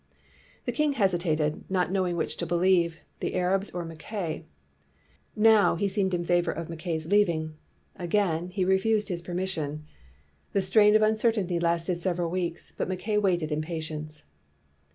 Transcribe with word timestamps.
The 0.65 0.71
king 0.71 0.93
hesitated, 0.93 1.63
not 1.69 1.91
knowing 1.91 2.17
which 2.17 2.35
to 2.37 2.47
believe, 2.47 3.01
the 3.19 3.35
Arabs 3.35 3.69
or 3.69 3.85
Mackay. 3.85 4.45
Now, 5.35 5.75
he 5.75 5.87
seemed 5.87 6.09
to 6.09 6.23
favor 6.23 6.65
Mackay 6.67 6.97
's 6.97 7.05
leaving; 7.05 7.53
again, 7.97 8.49
he 8.49 8.65
refused 8.65 9.09
his 9.09 9.21
permission. 9.21 9.85
The 10.53 10.61
strain 10.63 10.95
of 10.95 11.03
uncertainty 11.03 11.59
lasted 11.59 11.99
several 11.99 12.31
weeks, 12.31 12.73
but 12.75 12.89
Mackay 12.89 13.19
waited 13.19 13.51
in 13.51 13.61
patience. 13.61 14.23